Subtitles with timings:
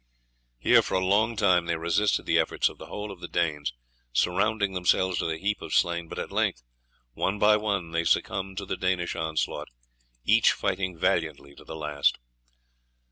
[0.57, 3.71] Here for a long time they resisted the efforts of the whole of the Danes,
[4.11, 6.63] surrounding themselves with a heap of slain; but at length
[7.13, 9.67] one by one they succumbed to the Danish onslaught,
[10.23, 12.17] each fighting valiantly to the last.